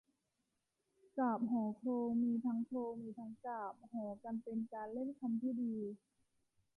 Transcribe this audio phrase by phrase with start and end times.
[1.17, 5.75] กาพย์ห่อโคลง มีทั้งโครง มีทั้งกาบ ห่อกัน เป็นการเล่นคำที่ดี